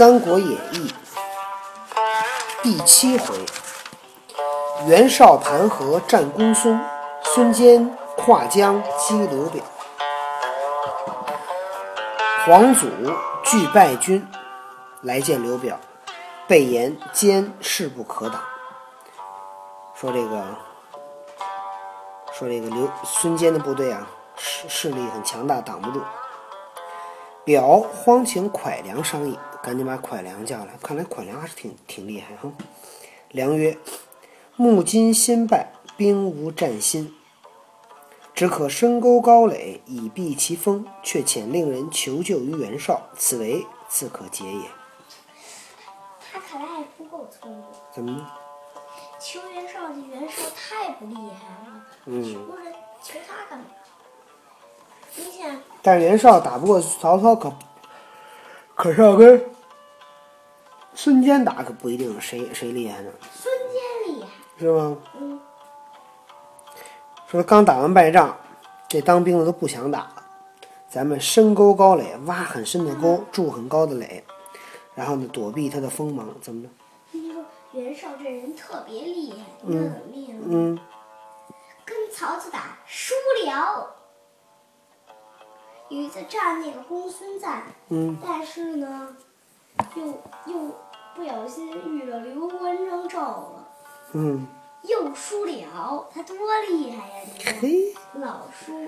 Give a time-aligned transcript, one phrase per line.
[0.00, 0.88] 三国演义》
[2.62, 3.34] 第七回：
[4.86, 6.80] 袁绍盘河战公孙，
[7.22, 9.62] 孙坚跨江击刘表。
[12.46, 12.86] 黄祖
[13.44, 14.26] 拒败军，
[15.02, 15.78] 来见刘表，
[16.48, 18.40] 备言坚势不可挡。
[19.94, 20.42] 说这个，
[22.32, 26.00] 说这个刘孙坚的部队啊，势势力很强大，挡不住。
[27.44, 30.78] 表慌请蒯良商议，赶紧把蒯良叫来。
[30.82, 32.52] 看来蒯良还是挺挺厉害哈。
[33.30, 33.76] 良曰
[34.56, 37.14] ：“木金先败，兵无战心，
[38.34, 44.62] 只可深沟高垒以避其锋，却遣令人求救于袁绍，此为自可解也。
[46.32, 47.64] 他看来还不够聪明。
[47.92, 48.30] 怎么呢？
[49.20, 51.86] 求袁绍，这袁绍太不厉害了。
[52.06, 53.66] 嗯，求人求他干嘛？
[55.16, 57.52] 你想，但是袁绍打不过曹操，可
[58.80, 59.44] 可是要跟
[60.94, 64.28] 孙坚打，可不一定谁谁厉害呢，孙坚厉害。
[64.58, 64.96] 是吗？
[65.20, 65.38] 嗯，
[67.26, 68.34] 说刚打完败仗，
[68.88, 70.22] 这当兵的都不想打了。
[70.88, 74.24] 咱们深沟高垒，挖很深的沟，筑很高的垒，
[74.94, 76.68] 然后呢躲避他的锋芒，怎么着？
[77.12, 80.44] 你说袁绍这人特别厉害，你知道怎么厉害吗？
[80.48, 80.78] 嗯，
[81.84, 83.96] 跟曹操打输了。
[85.90, 89.16] 有一次战那个公孙瓒，嗯，但是呢，
[89.96, 90.06] 又
[90.46, 90.74] 又
[91.16, 93.68] 不小心遇着刘关张赵了，
[94.12, 94.46] 嗯，
[94.84, 96.08] 又输了。
[96.14, 96.36] 他多
[96.68, 97.56] 厉害呀！
[97.60, 97.92] 嘿。
[98.14, 98.86] 老输。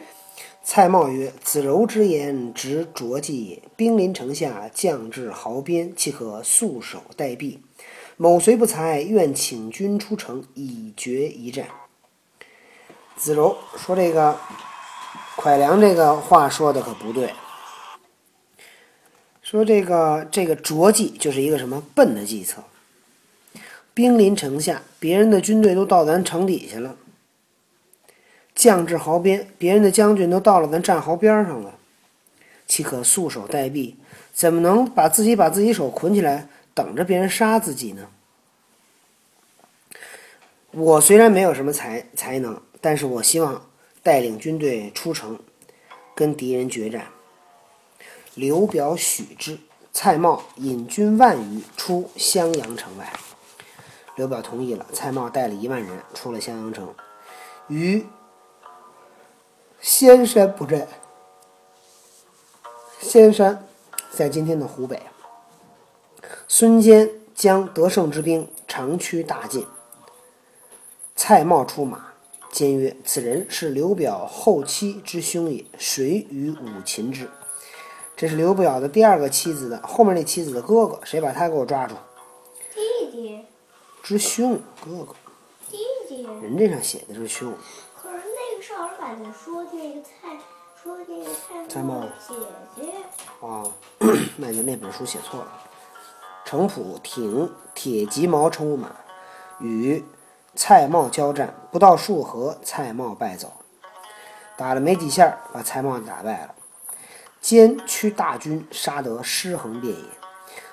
[0.62, 3.62] 蔡瑁曰：“子柔之言，直拙计也。
[3.75, 7.59] 兵临城下，将至壕边，岂可束手待毙？
[8.16, 11.66] 某虽不才，愿请君出城，以决一战。”
[13.16, 14.39] 子柔说：“这个
[15.36, 17.34] 蒯良这个话说的可不对。
[19.42, 22.62] 说这个这个拙计就是一个什么笨的计策。
[23.94, 26.97] 兵临城下，别人的军队都到咱城底下了。”
[28.54, 31.75] 将至壕边，别人的将军都到了咱战壕边上了，
[32.66, 33.94] 岂可束手待毙？
[34.32, 38.09] 怎么能把自己把自己手捆起来，等着别人杀自己呢？
[40.70, 43.66] 我虽然没有什么才才能，但是我希望
[44.02, 45.38] 带领军队出城，
[46.14, 47.06] 跟敌人决战。
[48.34, 49.58] 刘表许之，
[49.92, 53.12] 蔡瑁引军万余出襄阳城外。
[54.16, 56.94] 刘表同意了，蔡瑁带了一万人出了襄阳城，
[57.68, 58.04] 于
[59.80, 60.86] 仙山布阵。
[63.00, 63.66] 仙山
[64.10, 65.00] 在今天的湖北。
[66.46, 69.66] 孙坚将得胜之兵长驱大进。
[71.16, 72.12] 蔡瑁出马，
[72.52, 77.28] 坚曰：“此人是刘表后妻之兄也，谁与吾擒之？”
[78.14, 81.94] 这是刘表的第二个妻子的后面那妻子的哥哥，谁把他给我抓住？
[82.74, 83.40] 弟弟，
[84.02, 85.14] 之兄，哥哥，
[85.70, 86.22] 弟弟。
[86.42, 87.52] 人这上写的是兄。
[87.96, 90.38] 可是那个少儿版的说那个蔡，
[90.80, 92.46] 说那个蔡蔡瑁瑁的
[92.76, 93.46] 姐姐。
[93.46, 93.64] 啊，
[94.36, 95.50] 那就那本书写错了。
[96.44, 98.94] 程普挺铁骑毛乘务马，
[99.58, 100.04] 与
[100.54, 103.52] 蔡瑁交战，不到数合，蔡瑁败走。
[104.56, 106.54] 打了没几下，把蔡瑁打败了。
[107.40, 110.04] 坚驱大军，杀得尸横遍野。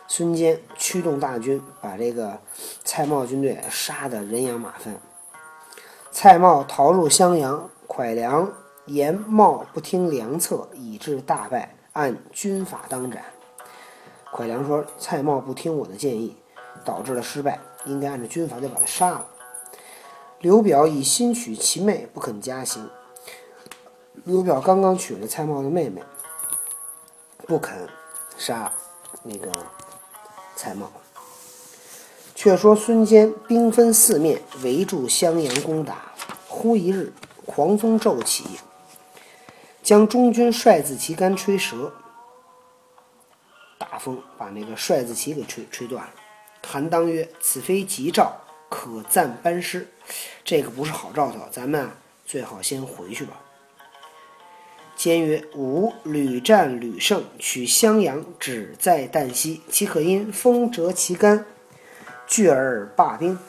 [0.07, 2.37] 孙坚驱动大军，把这个
[2.83, 4.97] 蔡瑁军队杀得人仰马翻。
[6.11, 8.51] 蔡瑁逃入襄阳，蒯良
[8.85, 13.23] 言瑁不听良策，以致大败，按军法当斩。
[14.33, 16.35] 蒯良说：“蔡瑁不听我的建议，
[16.83, 19.25] 导致了失败，应该按照军法就把他杀了。”
[20.41, 22.89] 刘表以新娶其妹，不肯加刑。
[24.23, 26.01] 刘表刚刚娶了蔡瑁的妹妹，
[27.45, 27.89] 不肯
[28.37, 28.71] 杀
[29.23, 29.51] 那个
[30.55, 30.87] 蔡瑁。
[32.35, 36.13] 却说孙坚兵分四面围住襄阳攻打。
[36.47, 37.11] 忽一日，
[37.45, 38.45] 狂风骤起，
[39.83, 41.91] 将中军帅字旗杆吹折。
[43.77, 46.13] 大风把那个帅字旗给吹吹断了。
[46.65, 48.37] 韩当曰：“此非吉兆，
[48.69, 49.87] 可暂班师。
[50.45, 51.95] 这个不是好兆头，咱们啊
[52.25, 53.33] 最好先回去吧。”
[54.95, 61.45] 坚曰：“吾屡战屡胜，取襄阳只在旦夕，岂可因风折旗杆，
[62.27, 63.39] 拒而罢兵？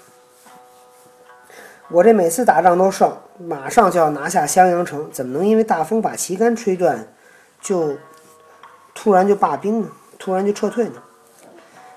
[1.88, 7.12] 我这每次打仗都胜，马上就要拿下襄阳城，怎么能因为大风把旗杆吹断，
[7.60, 7.98] 就
[8.94, 9.90] 突然就罢兵呢？
[10.20, 11.02] 突然就撤退呢？”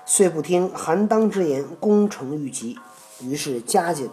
[0.04, 2.76] 遂不听韩当之言，攻城愈急，
[3.20, 4.10] 于是加紧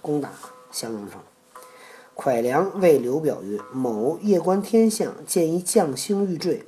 [0.00, 0.30] 攻打
[0.70, 1.20] 襄阳城。
[2.16, 6.64] 蒯良谓刘表曰：“某夜观天象，见一将星欲坠，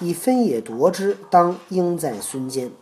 [0.00, 2.72] 以分野夺之，当应在孙坚。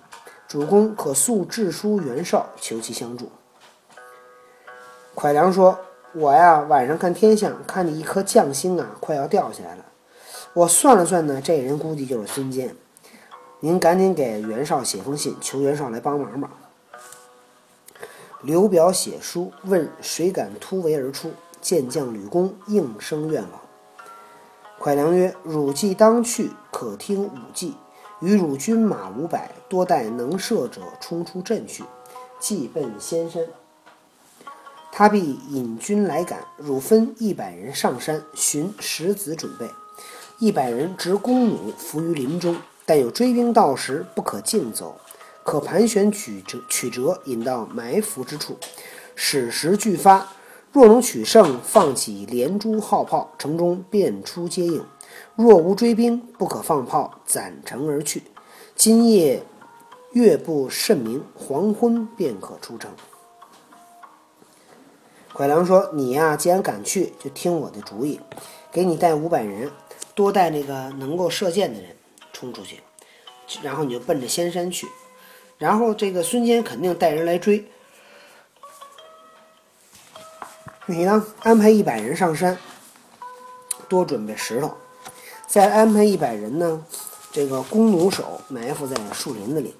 [0.49, 3.31] 主公可速致书袁绍，求其相助。
[5.14, 5.79] 蒯良说
[6.17, 9.84] ：“我呀，晚上看天象，看见一颗将星啊，快要掉下来了。
[10.55, 12.75] 我算了算呢，这人估计就是孙坚。
[13.61, 16.50] 您赶紧给袁绍写封信，求袁绍来帮忙吧。”
[18.43, 21.31] 刘表写书问谁敢突围而出，
[21.61, 23.61] 见将吕公应声愿往。
[24.81, 27.77] 蒯良曰：“汝既当去，可听吾计，
[28.21, 31.85] 与汝军马五百，多带能射者冲出阵去，
[32.41, 33.44] 即奔仙山。
[34.91, 39.71] 他必引军来赶，汝分一百人上山寻石子准备，
[40.41, 44.99] 一百人执弓弩伏于林中，但有追兵到时，不可径走。”
[45.44, 48.56] 可盘旋曲折，曲折引到埋伏之处，
[49.15, 50.29] 使时俱发。
[50.73, 54.81] 若能取胜，放起连珠号炮，城中便出接应；
[55.37, 58.23] 若无追兵，不可放炮，攒城而去。
[58.75, 59.43] 今夜
[60.12, 62.91] 月不甚明，黄昏便可出城。
[65.35, 68.19] 蒯良说：“你呀，既然敢去，就听我的主意，
[68.71, 69.71] 给你带五百人，
[70.15, 71.97] 多带那个能够射箭的人
[72.33, 72.81] 冲出去，
[73.62, 74.87] 然后你就奔着仙山去。”
[75.62, 77.64] 然后这个孙坚肯定带人来追，
[80.87, 82.59] 你呢安排一百人上山，
[83.88, 84.75] 多准备石头，
[85.47, 86.85] 再安排一百人呢，
[87.31, 89.73] 这个弓弩手埋伏在树林子里。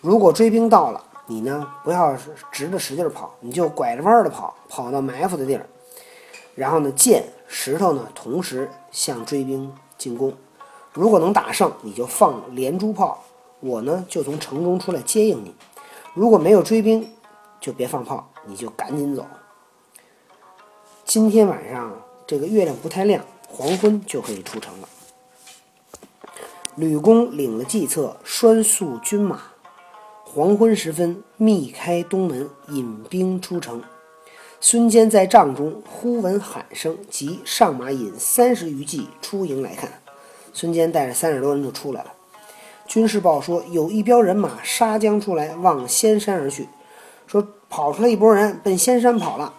[0.00, 2.16] 如果追兵到了，你呢不要
[2.50, 5.66] 直着使劲跑，你就拐着弯的跑，跑到埋伏的地儿，
[6.54, 10.34] 然后呢箭石头呢同时向追兵进攻。
[10.94, 13.22] 如果能打胜，你就放连珠炮。
[13.60, 15.54] 我呢，就从城中出来接应你。
[16.14, 17.12] 如果没有追兵，
[17.60, 19.26] 就别放炮，你就赶紧走。
[21.04, 21.94] 今天晚上
[22.26, 24.88] 这个月亮不太亮，黄昏就可以出城了。
[26.76, 29.42] 吕公领了计策，拴束军马。
[30.24, 33.82] 黄昏时分，密开东门，引兵出城。
[34.60, 40.00] 孙坚在帐中，忽闻喊声，即上马引三十余骑出营来看。
[40.52, 42.14] 孙坚带着三十多人就出来了。
[42.90, 46.66] 军事报说，有一彪人马杀将出来，往仙山而去。
[47.24, 49.54] 说跑出来一拨人，奔仙山跑了。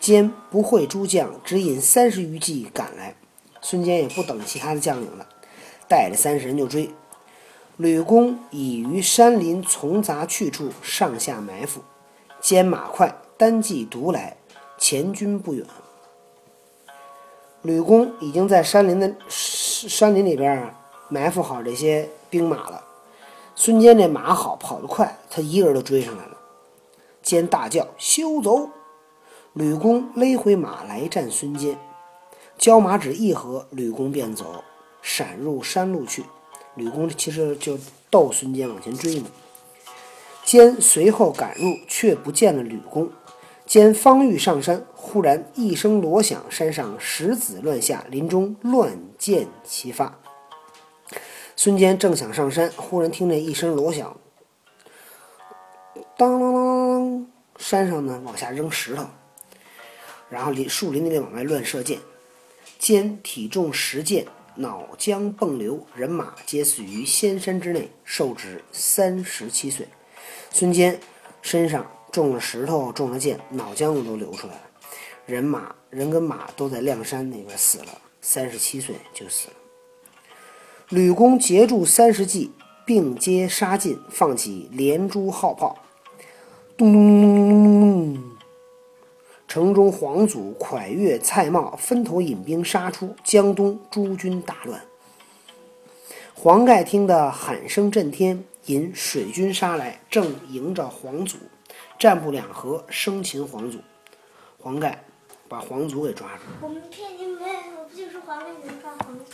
[0.00, 3.14] 坚不会诸将，只引三十余骑赶来。
[3.60, 5.26] 孙坚也不等其他的将领了，
[5.86, 6.88] 带着三十人就追。
[7.76, 11.82] 吕公已于山林丛杂去处上下埋伏，
[12.40, 14.38] 坚马快，单骑独来，
[14.78, 15.66] 前军不远。
[17.60, 20.74] 吕公已经在山林的山林里边
[21.10, 22.08] 埋伏好这些。
[22.34, 22.82] 兵马了，
[23.54, 26.36] 孙坚这马好，跑得快，他一个人都追上来了。
[27.22, 28.70] 坚大叫：“休走！”
[29.54, 31.78] 吕公勒回马来战孙坚，
[32.58, 34.64] 交马只一合，吕公便走，
[35.00, 36.24] 闪入山路去。
[36.74, 37.78] 吕公其实就
[38.10, 39.26] 逗孙坚往前追呢。
[40.42, 43.08] 坚随后赶入，却不见了吕公。
[43.64, 50.18] 坚方欲上山，忽然一声锣响，山上石子乱下，林中乱箭齐发。
[51.56, 54.16] 孙坚正想上山，忽然听见一声锣响，
[56.16, 57.26] 当当当当，
[57.58, 59.06] 山上呢往下扔石头，
[60.28, 61.98] 然后林树林里往外乱射箭。
[62.76, 69.88] 坚体重十箭，脑浆迸流，人马皆死于仙山之内，寿止三十七岁。
[70.50, 71.00] 孙坚
[71.40, 74.60] 身上中了石头，中了箭，脑浆子都流出来了，
[75.24, 79.54] 人马人跟马都在亮山那边死了，三十七岁就死了。
[80.94, 82.52] 吕公截住三十骑，
[82.86, 85.76] 并接杀进，放起连珠号炮，
[86.76, 88.22] 咚咚咚咚咚咚。
[89.48, 94.80] 城中黄祖、蒯越、蔡瑁分头引兵杀出，江东诸军大乱。
[96.32, 101.38] 黄盖听得喊声震天，引水军杀来，正迎着黄祖，
[101.98, 103.80] 战不两合，生擒黄祖。
[104.60, 105.02] 黄盖
[105.48, 106.42] 把黄祖给抓住。
[106.60, 107.42] 我们骗你们，
[107.76, 109.24] 我不就是黄盖能抓黄祖？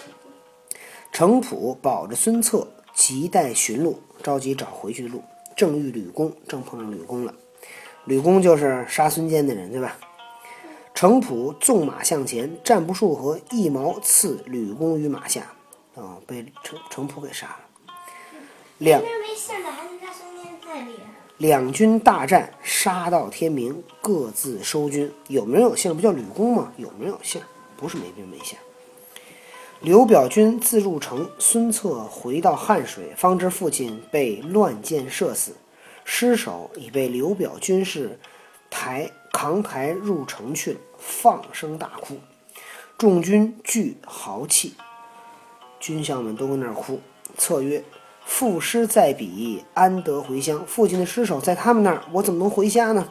[1.21, 5.23] 程普保着孙策，急待寻路，着急找回去的路。
[5.55, 7.35] 正遇吕公，正碰上吕公了。
[8.07, 9.99] 吕公就是杀孙坚的人，对吧？
[10.95, 15.43] 程普纵马向前，战不数合，一矛刺吕公于马下，
[15.95, 17.59] 啊，被程程普给杀了。
[18.79, 19.03] 两
[21.37, 25.13] 两军大战，杀到天明，各自收军。
[25.29, 26.73] 有名有姓，不叫吕公吗？
[26.79, 27.43] 有名有姓，
[27.77, 28.57] 不是没名没姓。
[29.81, 35.57] 刘表军自入城，孙策回到汉水，方知父亲被乱箭射死，
[36.05, 38.21] 尸首已被刘表军士
[38.69, 42.19] 抬扛抬入城去了，放声大哭，
[42.99, 44.75] 众军俱豪气，
[45.79, 47.01] 军将们都跟那儿哭。
[47.39, 47.83] 策曰
[48.27, 50.63] ：“父尸在彼，安得回乡？
[50.67, 53.09] 父亲的尸首在他们那儿，我怎么能回家呢？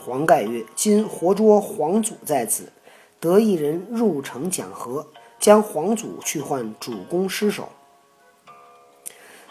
[0.00, 2.72] 黄盖曰：“今活捉皇祖在此，
[3.20, 5.06] 得一人入城讲和，
[5.40, 7.70] 将皇祖去换主公尸首。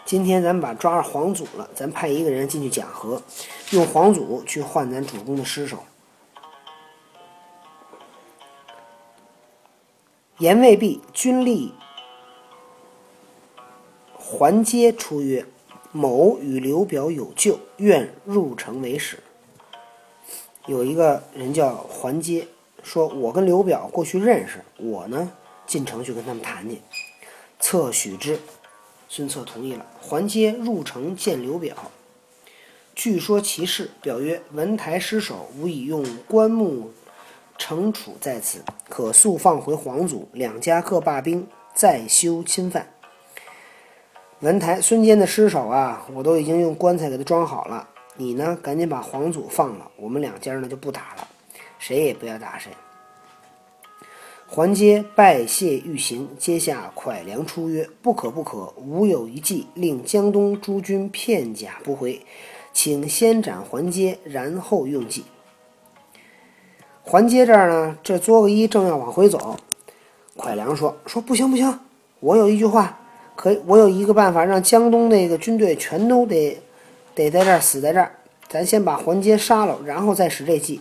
[0.06, 3.20] 今天咱们把抓着皇祖了，咱派一个人进去讲和，
[3.72, 5.78] 用皇祖去换咱主公的尸首。”
[10.38, 11.72] 言未毕，军吏
[14.16, 15.44] 还阶出曰
[15.92, 19.18] ：“某与刘表有旧，愿入城为使。”
[20.66, 22.48] 有一个人叫还阶，
[22.82, 25.30] 说：“我跟刘表过去认识，我呢
[25.70, 26.82] 进城去跟他们谈去。”
[27.60, 28.40] 策许之，
[29.08, 29.86] 孙策同意了。
[30.00, 31.76] 还阶入城见刘表，
[32.96, 33.92] 据说其事。
[34.02, 36.90] 表曰：“文台失守，吾已用棺木。”
[37.56, 42.92] 惩处在此，可速放回皇祖，两家各罢兵，再修侵犯。
[44.40, 47.86] 文台、孙坚的尸首啊，我都已经用棺材给他装好了。
[48.16, 51.28] 你呢，赶紧把皇祖放了，我们两家呢就不打了，
[51.78, 52.70] 谁也不要打谁。
[54.52, 62.20] 桓阶拜谢欲行，阶下蒯良出曰：“不可不可，吾有一计，令江东诸军片甲不回，
[62.72, 65.22] 请先斩桓阶，然后用计。”
[67.04, 69.56] 桓阶这儿呢，这作个揖，正要往回走，
[70.36, 71.78] 蒯良说：“说不行不行，
[72.18, 72.98] 我有一句话，
[73.36, 76.60] 可以，我有一个办法，让江东那个军队全都得
[77.14, 78.16] 得在这儿死在这儿。
[78.48, 80.80] 咱先把桓阶杀了，然后再使这计。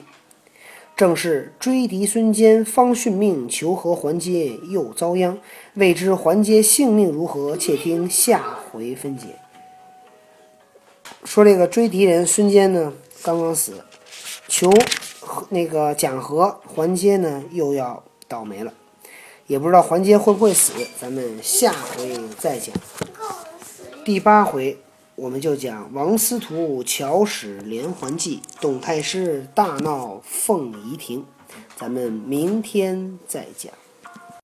[1.00, 5.38] 正是追敌孙坚方殉命，求和还接又遭殃。
[5.76, 7.56] 未知还接性命如何？
[7.56, 9.28] 且听下回分解。”
[11.24, 12.92] 说这个追敌人孙坚呢，
[13.24, 13.76] 刚刚死，
[14.50, 14.70] 求。
[15.48, 18.74] 那个讲和还接呢，又要倒霉了，
[19.48, 22.76] 也不知道还接会不会死，咱们下回再讲。
[24.04, 24.78] 第八回
[25.20, 31.26] 我们就讲王司徒巧使连环计，董太师大闹凤仪亭，
[31.76, 33.74] 咱们明天再讲。